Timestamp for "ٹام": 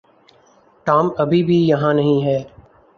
0.87-1.09